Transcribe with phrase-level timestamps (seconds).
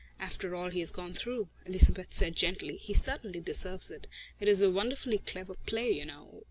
[0.19, 4.07] "After all he has gone through," Elizabeth said gently, "he certainly deserves it.
[4.39, 6.39] It is a wonderfully clever play, you know